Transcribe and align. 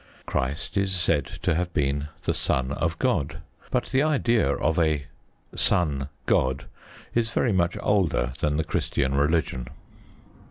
Christ 0.25 0.77
is 0.77 0.95
said 0.95 1.27
to 1.43 1.53
have 1.53 1.71
been 1.75 2.07
the 2.23 2.33
Son 2.33 2.71
of 2.71 2.97
God. 2.97 3.37
But 3.69 3.85
the 3.89 4.01
idea 4.01 4.51
of 4.55 4.79
a 4.79 5.05
son 5.53 6.09
god 6.25 6.65
is 7.13 7.29
very 7.29 7.53
much 7.53 7.77
older 7.83 8.33
than 8.39 8.57
the 8.57 8.63
Christian 8.63 9.13
religion. 9.13 9.67